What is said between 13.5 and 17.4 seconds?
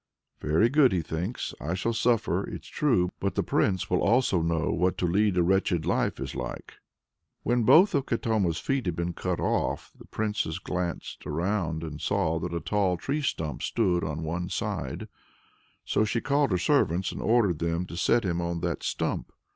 stood on one side; so she called her servants and